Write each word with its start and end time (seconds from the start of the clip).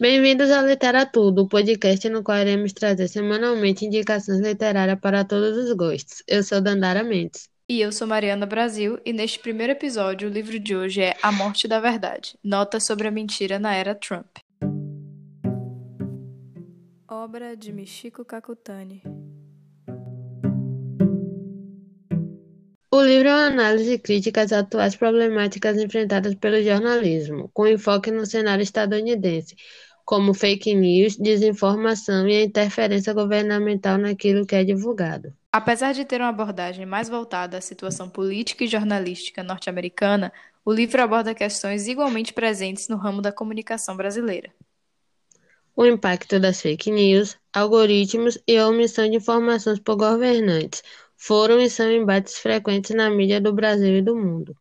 Bem-vindos 0.00 0.48
ao 0.52 0.64
Literatura, 0.64 1.42
o 1.42 1.48
podcast 1.48 2.08
no 2.08 2.22
qual 2.22 2.38
iremos 2.38 2.72
trazer 2.72 3.08
semanalmente 3.08 3.84
indicações 3.84 4.38
literárias 4.38 5.00
para 5.00 5.24
todos 5.24 5.56
os 5.56 5.72
gostos. 5.72 6.22
Eu 6.28 6.40
sou 6.44 6.60
Dandara 6.60 7.02
Mendes. 7.02 7.48
E 7.68 7.80
eu 7.80 7.90
sou 7.90 8.06
Mariana 8.06 8.46
Brasil, 8.46 9.00
e 9.04 9.12
neste 9.12 9.40
primeiro 9.40 9.72
episódio 9.72 10.28
o 10.28 10.32
livro 10.32 10.56
de 10.60 10.76
hoje 10.76 11.02
é 11.02 11.16
A 11.20 11.32
Morte 11.32 11.66
da 11.66 11.80
Verdade 11.80 12.38
Nota 12.44 12.78
sobre 12.78 13.08
a 13.08 13.10
Mentira 13.10 13.58
na 13.58 13.74
Era 13.74 13.92
Trump. 13.92 14.36
Obra 17.10 17.56
de 17.56 17.72
Michiko 17.72 18.24
Kakutani. 18.24 19.02
O 22.90 23.02
livro 23.02 23.28
é 23.28 23.32
uma 23.32 23.46
análise 23.46 23.98
crítica 23.98 24.42
às 24.42 24.52
atuais 24.52 24.96
problemáticas 24.96 25.76
enfrentadas 25.76 26.34
pelo 26.34 26.62
jornalismo, 26.62 27.50
com 27.52 27.66
enfoque 27.66 28.10
no 28.10 28.24
cenário 28.24 28.62
estadunidense, 28.62 29.54
como 30.08 30.32
fake 30.32 30.74
news, 30.74 31.18
desinformação 31.18 32.26
e 32.26 32.34
a 32.34 32.42
interferência 32.42 33.12
governamental 33.12 33.98
naquilo 33.98 34.46
que 34.46 34.54
é 34.54 34.64
divulgado. 34.64 35.34
Apesar 35.52 35.92
de 35.92 36.02
ter 36.02 36.18
uma 36.18 36.30
abordagem 36.30 36.86
mais 36.86 37.10
voltada 37.10 37.58
à 37.58 37.60
situação 37.60 38.08
política 38.08 38.64
e 38.64 38.68
jornalística 38.68 39.42
norte-americana, 39.42 40.32
o 40.64 40.72
livro 40.72 41.02
aborda 41.02 41.34
questões 41.34 41.86
igualmente 41.86 42.32
presentes 42.32 42.88
no 42.88 42.96
ramo 42.96 43.20
da 43.20 43.30
comunicação 43.30 43.98
brasileira. 43.98 44.50
O 45.76 45.84
impacto 45.84 46.40
das 46.40 46.62
fake 46.62 46.90
news, 46.90 47.36
algoritmos 47.52 48.38
e 48.48 48.56
a 48.56 48.66
omissão 48.66 49.10
de 49.10 49.16
informações 49.16 49.78
por 49.78 49.96
governantes 49.96 50.82
foram 51.18 51.60
e 51.60 51.68
são 51.68 51.92
embates 51.92 52.38
frequentes 52.38 52.96
na 52.96 53.10
mídia 53.10 53.42
do 53.42 53.52
Brasil 53.52 53.98
e 53.98 54.00
do 54.00 54.16
mundo. 54.16 54.56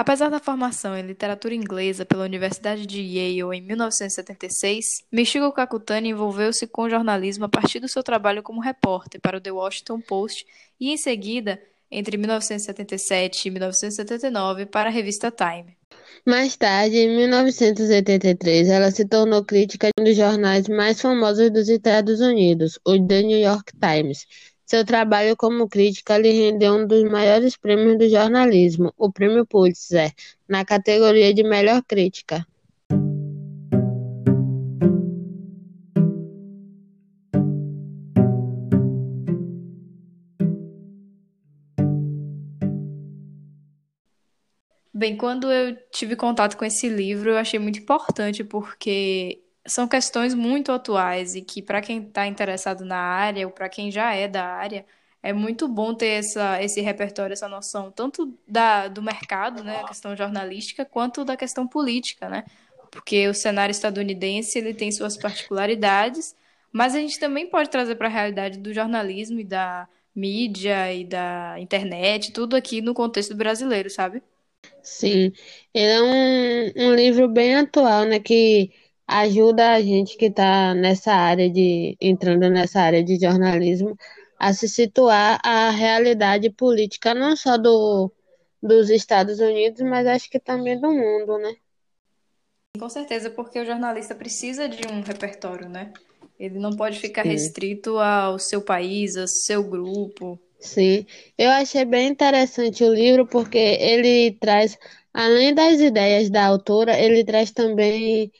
Apesar 0.00 0.30
da 0.30 0.40
formação 0.40 0.96
em 0.96 1.02
literatura 1.02 1.54
inglesa 1.54 2.06
pela 2.06 2.24
Universidade 2.24 2.86
de 2.86 3.02
Yale 3.02 3.58
em 3.58 3.60
1976, 3.60 5.04
Michiko 5.12 5.52
Kakutani 5.52 6.08
envolveu-se 6.08 6.66
com 6.66 6.88
jornalismo 6.88 7.44
a 7.44 7.50
partir 7.50 7.80
do 7.80 7.86
seu 7.86 8.02
trabalho 8.02 8.42
como 8.42 8.62
repórter 8.62 9.20
para 9.20 9.36
o 9.36 9.40
The 9.42 9.52
Washington 9.52 10.00
Post 10.00 10.46
e, 10.80 10.90
em 10.90 10.96
seguida, 10.96 11.60
entre 11.90 12.16
1977 12.16 13.46
e 13.46 13.50
1979, 13.50 14.64
para 14.64 14.88
a 14.88 14.92
revista 14.92 15.30
Time. 15.30 15.76
Mais 16.24 16.56
tarde, 16.56 16.96
em 16.96 17.14
1983, 17.16 18.70
ela 18.70 18.90
se 18.90 19.04
tornou 19.04 19.44
crítica 19.44 19.88
de 19.88 20.00
um 20.00 20.04
dos 20.06 20.16
jornais 20.16 20.66
mais 20.66 20.98
famosos 20.98 21.50
dos 21.50 21.68
Estados 21.68 22.20
Unidos, 22.20 22.78
o 22.86 22.98
The 23.06 23.22
New 23.22 23.38
York 23.38 23.74
Times, 23.78 24.26
seu 24.70 24.84
trabalho 24.84 25.36
como 25.36 25.68
crítica 25.68 26.16
lhe 26.16 26.30
rendeu 26.30 26.74
um 26.74 26.86
dos 26.86 27.02
maiores 27.02 27.56
prêmios 27.56 27.98
do 27.98 28.08
jornalismo, 28.08 28.94
o 28.96 29.10
Prêmio 29.10 29.44
Pulitzer, 29.44 30.14
na 30.48 30.64
categoria 30.64 31.34
de 31.34 31.42
Melhor 31.42 31.82
Crítica. 31.82 32.46
Bem, 44.94 45.16
quando 45.16 45.50
eu 45.50 45.76
tive 45.90 46.14
contato 46.14 46.56
com 46.56 46.64
esse 46.64 46.88
livro, 46.88 47.30
eu 47.30 47.38
achei 47.38 47.58
muito 47.58 47.80
importante 47.80 48.44
porque 48.44 49.42
são 49.66 49.86
questões 49.88 50.34
muito 50.34 50.72
atuais 50.72 51.34
e 51.34 51.42
que, 51.42 51.62
para 51.62 51.80
quem 51.82 52.02
está 52.06 52.26
interessado 52.26 52.84
na 52.84 52.96
área 52.98 53.46
ou 53.46 53.52
para 53.52 53.68
quem 53.68 53.90
já 53.90 54.14
é 54.14 54.26
da 54.28 54.44
área, 54.46 54.86
é 55.22 55.32
muito 55.32 55.68
bom 55.68 55.94
ter 55.94 56.08
essa, 56.20 56.62
esse 56.62 56.80
repertório, 56.80 57.32
essa 57.34 57.48
noção, 57.48 57.90
tanto 57.90 58.38
da, 58.48 58.88
do 58.88 59.02
mercado, 59.02 59.62
né, 59.62 59.80
a 59.80 59.84
questão 59.84 60.16
jornalística, 60.16 60.84
quanto 60.84 61.24
da 61.24 61.36
questão 61.36 61.66
política, 61.68 62.28
né? 62.28 62.44
Porque 62.90 63.28
o 63.28 63.34
cenário 63.34 63.70
estadunidense 63.72 64.58
ele 64.58 64.74
tem 64.74 64.90
suas 64.90 65.16
particularidades, 65.16 66.34
mas 66.72 66.94
a 66.94 66.98
gente 66.98 67.18
também 67.18 67.48
pode 67.48 67.68
trazer 67.70 67.96
para 67.96 68.06
a 68.08 68.10
realidade 68.10 68.58
do 68.58 68.72
jornalismo 68.72 69.40
e 69.40 69.44
da 69.44 69.88
mídia 70.14 70.92
e 70.92 71.04
da 71.04 71.56
internet, 71.58 72.32
tudo 72.32 72.56
aqui 72.56 72.80
no 72.80 72.94
contexto 72.94 73.34
brasileiro, 73.36 73.90
sabe? 73.90 74.22
Sim, 74.82 75.32
ele 75.74 76.72
é 76.76 76.82
um, 76.86 76.90
um 76.92 76.94
livro 76.94 77.28
bem 77.28 77.56
atual, 77.56 78.04
né, 78.06 78.18
que 78.20 78.72
ajuda 79.10 79.72
a 79.72 79.82
gente 79.82 80.16
que 80.16 80.26
está 80.26 80.72
nessa 80.72 81.12
área 81.12 81.50
de 81.50 81.96
entrando 82.00 82.48
nessa 82.48 82.80
área 82.80 83.02
de 83.02 83.18
jornalismo 83.18 83.96
a 84.38 84.52
se 84.52 84.68
situar 84.68 85.40
à 85.44 85.68
realidade 85.70 86.48
política 86.48 87.12
não 87.12 87.34
só 87.34 87.58
do, 87.58 88.10
dos 88.62 88.88
Estados 88.88 89.40
Unidos, 89.40 89.80
mas 89.82 90.06
acho 90.06 90.30
que 90.30 90.38
também 90.38 90.80
do 90.80 90.90
mundo, 90.92 91.38
né? 91.38 91.56
Com 92.78 92.88
certeza, 92.88 93.28
porque 93.30 93.58
o 93.58 93.66
jornalista 93.66 94.14
precisa 94.14 94.68
de 94.68 94.86
um 94.86 95.00
repertório, 95.02 95.68
né? 95.68 95.92
Ele 96.38 96.58
não 96.58 96.70
pode 96.70 96.98
ficar 97.00 97.24
Sim. 97.24 97.30
restrito 97.30 97.98
ao 97.98 98.38
seu 98.38 98.62
país, 98.62 99.16
ao 99.16 99.26
seu 99.26 99.62
grupo. 99.64 100.38
Sim, 100.60 101.04
eu 101.36 101.50
achei 101.50 101.84
bem 101.84 102.08
interessante 102.08 102.84
o 102.84 102.94
livro 102.94 103.26
porque 103.26 103.58
ele 103.58 104.32
traz, 104.40 104.78
além 105.12 105.52
das 105.52 105.80
ideias 105.80 106.30
da 106.30 106.46
autora, 106.46 106.98
ele 106.98 107.24
traz 107.24 107.50
também 107.50 108.30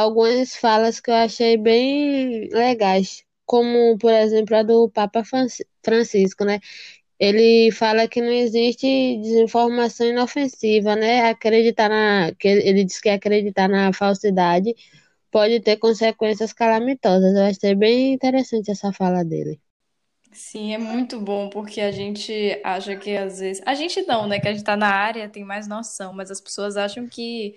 algumas 0.00 0.56
falas 0.56 1.00
que 1.00 1.10
eu 1.10 1.14
achei 1.14 1.56
bem 1.56 2.48
legais, 2.50 3.24
como, 3.46 3.96
por 3.98 4.12
exemplo, 4.12 4.56
a 4.56 4.62
do 4.62 4.90
Papa 4.90 5.22
Francisco, 5.84 6.44
né? 6.44 6.60
Ele 7.18 7.70
fala 7.72 8.08
que 8.08 8.20
não 8.20 8.30
existe 8.32 9.18
desinformação 9.22 10.06
inofensiva, 10.08 10.96
né? 10.96 11.28
Acreditar 11.30 11.88
na, 11.90 12.34
que 12.38 12.48
ele 12.48 12.84
diz 12.84 13.00
que 13.00 13.08
acreditar 13.10 13.68
na 13.68 13.92
falsidade 13.92 14.74
pode 15.30 15.60
ter 15.60 15.78
consequências 15.78 16.52
calamitosas. 16.52 17.34
Eu 17.36 17.44
achei 17.46 17.74
bem 17.74 18.14
interessante 18.14 18.70
essa 18.72 18.92
fala 18.92 19.24
dele. 19.24 19.60
Sim, 20.32 20.74
é 20.74 20.78
muito 20.78 21.20
bom, 21.20 21.48
porque 21.48 21.80
a 21.80 21.92
gente 21.92 22.60
acha 22.64 22.96
que 22.96 23.16
às 23.16 23.38
vezes. 23.38 23.62
A 23.64 23.74
gente 23.74 24.02
não, 24.02 24.26
né? 24.26 24.40
Que 24.40 24.48
a 24.48 24.52
gente 24.52 24.64
tá 24.64 24.76
na 24.76 24.88
área, 24.88 25.28
tem 25.28 25.44
mais 25.44 25.68
noção, 25.68 26.12
mas 26.12 26.30
as 26.30 26.40
pessoas 26.40 26.76
acham 26.76 27.08
que 27.08 27.56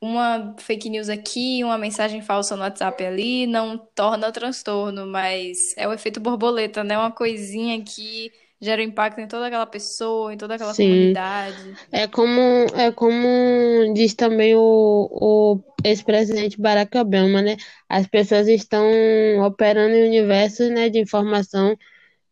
uma 0.00 0.54
fake 0.58 0.88
news 0.88 1.08
aqui, 1.08 1.62
uma 1.64 1.78
mensagem 1.78 2.22
falsa 2.22 2.56
no 2.56 2.62
WhatsApp 2.62 3.04
ali, 3.04 3.46
não 3.46 3.76
torna 3.94 4.30
transtorno, 4.30 5.06
mas 5.06 5.74
é 5.76 5.88
o 5.88 5.92
efeito 5.92 6.20
borboleta, 6.20 6.84
né? 6.84 6.96
Uma 6.96 7.10
coisinha 7.10 7.82
que 7.82 8.30
gera 8.60 8.82
impacto 8.82 9.20
em 9.20 9.28
toda 9.28 9.46
aquela 9.46 9.66
pessoa, 9.66 10.32
em 10.32 10.36
toda 10.36 10.54
aquela 10.54 10.74
Sim. 10.74 10.88
comunidade. 10.88 11.74
É 11.92 12.06
como, 12.06 12.66
é 12.74 12.90
como 12.92 13.92
diz 13.94 14.14
também 14.14 14.54
o, 14.54 15.08
o 15.10 15.60
ex-presidente 15.84 16.60
Barack 16.60 16.96
Obama, 16.98 17.40
né? 17.40 17.56
As 17.88 18.06
pessoas 18.06 18.48
estão 18.48 18.84
operando 19.44 19.94
em 19.94 20.08
universos 20.08 20.70
né, 20.70 20.88
de 20.88 20.98
informação 20.98 21.76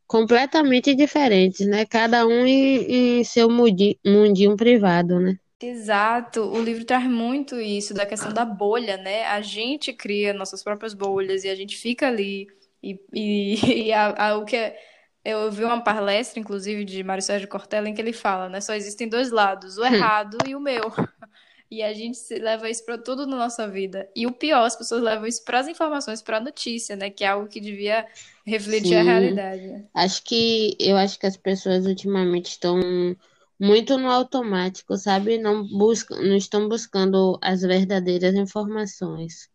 completamente 0.07 0.95
diferentes, 0.95 1.67
né? 1.67 1.85
Cada 1.85 2.27
um 2.27 2.47
em, 2.47 3.21
em 3.21 3.25
seu 3.25 3.49
mundinho, 3.49 3.97
mundinho 4.05 4.57
privado, 4.57 5.21
né? 5.21 5.39
Exato, 5.61 6.43
o 6.43 6.63
livro 6.63 6.85
traz 6.85 7.05
muito 7.05 7.59
isso 7.59 7.95
da 7.95 8.05
questão 8.05 8.31
da 8.31 8.45
bolha, 8.45 8.99
né? 8.99 9.25
A 9.27 9.41
gente 9.41 9.93
cria 9.93 10.35
nossas 10.35 10.63
próprias 10.63 10.93
bolhas 10.93 11.45
e 11.45 11.49
a 11.49 11.55
gente 11.55 11.77
fica 11.77 12.07
ali. 12.09 12.47
E, 12.83 13.01
e, 13.13 13.55
e 13.89 13.93
a, 13.93 14.31
a, 14.31 14.37
o 14.37 14.45
que 14.45 14.55
é, 14.55 14.79
eu 15.25 15.51
vi 15.51 15.65
uma 15.65 15.83
palestra, 15.83 16.39
inclusive, 16.39 16.85
de 16.85 17.03
Mário 17.03 17.23
Sérgio 17.23 17.49
Cortella, 17.49 17.89
em 17.89 17.95
que 17.95 18.01
ele 18.01 18.13
fala, 18.13 18.51
né? 18.51 18.61
Só 18.61 18.75
existem 18.75 19.09
dois 19.09 19.31
lados, 19.31 19.79
o 19.79 19.83
hum. 19.83 19.87
errado 19.87 20.37
e 20.47 20.55
o 20.55 20.61
meu. 20.61 20.93
E 21.69 21.83
a 21.83 21.93
gente 21.93 22.17
leva 22.39 22.71
isso 22.71 22.85
para 22.85 22.97
tudo 22.97 23.27
na 23.27 23.37
nossa 23.37 23.67
vida. 23.67 24.09
E 24.15 24.25
o 24.25 24.31
pior, 24.31 24.65
as 24.65 24.77
pessoas 24.77 25.03
levam 25.03 25.27
isso 25.27 25.45
para 25.45 25.59
as 25.59 25.67
informações, 25.67 26.23
para 26.23 26.37
a 26.37 26.41
notícia, 26.41 26.95
né? 26.95 27.11
Que 27.11 27.25
é 27.25 27.27
algo 27.27 27.49
que 27.49 27.61
devia 27.61 28.07
refletir 28.45 28.91
Sim. 28.91 28.95
a 28.95 29.03
realidade. 29.03 29.85
Acho 29.93 30.23
que 30.23 30.77
eu 30.79 30.97
acho 30.97 31.19
que 31.19 31.27
as 31.27 31.37
pessoas 31.37 31.85
ultimamente 31.85 32.51
estão 32.51 33.17
muito 33.61 33.99
no 33.99 34.11
automático, 34.11 34.97
sabe? 34.97 35.39
Não 35.39 35.67
buscam, 35.67 36.17
não 36.17 36.37
estão 36.37 36.69
buscando 36.69 37.39
as 37.43 37.63
verdadeiras 37.63 38.35
informações. 38.35 39.51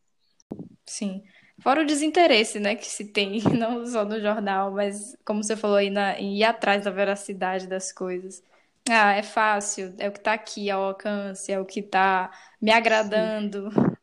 Sim. 0.85 1.23
Fora 1.59 1.81
o 1.81 1.85
desinteresse, 1.85 2.59
né, 2.59 2.75
que 2.75 2.87
se 2.87 3.05
tem, 3.11 3.39
não 3.57 3.85
só 3.85 4.03
no 4.03 4.19
jornal, 4.19 4.71
mas 4.71 5.15
como 5.25 5.43
você 5.43 5.55
falou 5.55 5.77
aí, 5.77 5.89
na, 5.89 6.19
em 6.19 6.37
ir 6.37 6.43
atrás 6.43 6.83
da 6.83 6.91
veracidade 6.91 7.67
das 7.67 7.91
coisas. 7.91 8.43
Ah, 8.89 9.13
é 9.13 9.21
fácil, 9.23 9.93
é 9.99 10.09
o 10.09 10.11
que 10.11 10.17
está 10.19 10.33
aqui 10.33 10.69
ao 10.71 10.83
alcance, 10.83 11.51
é 11.51 11.59
o 11.59 11.65
que 11.65 11.81
está 11.81 12.31
me 12.59 12.71
agradando. 12.71 13.69
Sim. 13.71 14.00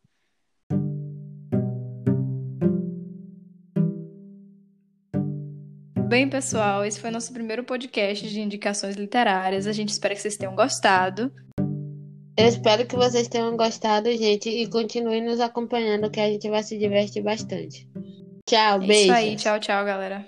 Bem, 6.08 6.26
pessoal, 6.26 6.87
esse 6.87 6.99
foi 6.99 7.10
nosso 7.10 7.31
primeiro 7.34 7.62
podcast 7.62 8.26
de 8.26 8.40
indicações 8.40 8.96
literárias. 8.96 9.66
A 9.66 9.72
gente 9.72 9.90
espera 9.90 10.14
que 10.14 10.22
vocês 10.22 10.38
tenham 10.38 10.55
gostado. 10.55 11.31
Eu 12.34 12.46
espero 12.46 12.87
que 12.87 12.96
vocês 12.96 13.28
tenham 13.28 13.55
gostado, 13.58 14.10
gente, 14.16 14.49
e 14.49 14.66
continuem 14.69 15.22
nos 15.22 15.38
acompanhando, 15.38 16.10
que 16.10 16.19
a 16.19 16.26
gente 16.31 16.49
vai 16.49 16.62
se 16.62 16.78
divertir 16.78 17.22
bastante. 17.22 17.87
Tchau, 18.49 18.76
é 18.76 18.87
beijo. 18.87 19.02
Isso 19.02 19.12
aí, 19.12 19.37
tchau, 19.37 19.60
tchau, 19.60 19.84
galera. 19.84 20.26